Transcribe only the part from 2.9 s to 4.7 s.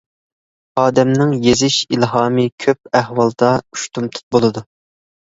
ئەھۋالدا ئۇشتۇمتۇت بولىدۇ.